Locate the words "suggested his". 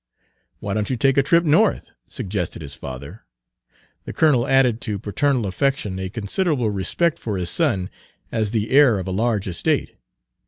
2.07-2.73